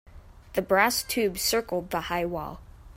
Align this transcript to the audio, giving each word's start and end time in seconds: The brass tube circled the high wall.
The 0.53 0.63
brass 0.63 1.03
tube 1.03 1.37
circled 1.37 1.91
the 1.91 2.01
high 2.01 2.25
wall. 2.25 2.59